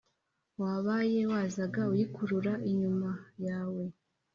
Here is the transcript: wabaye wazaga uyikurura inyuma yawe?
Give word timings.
wabaye 0.61 1.19
wazaga 1.31 1.81
uyikurura 1.91 2.53
inyuma 2.71 3.09
yawe? 3.45 3.83